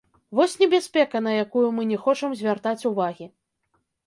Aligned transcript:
Вось 0.37 0.53
небяспека, 0.61 1.21
на 1.27 1.31
якую 1.43 1.67
мы 1.77 1.85
не 1.91 2.01
хочам 2.07 2.35
звяртаць 2.41 2.87
увагі. 2.93 3.31